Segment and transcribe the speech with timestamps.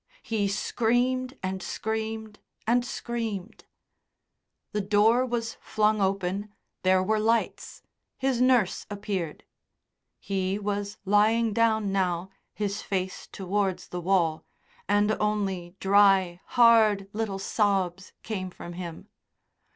[0.23, 3.65] He screamed and screamed and screamed.
[4.71, 7.83] The door was flung open, there were lights,
[8.17, 9.43] his nurse appeared.
[10.19, 14.43] He was lying down now, his face towards the wall,
[14.89, 19.07] and only dry, hard little sobs came from him.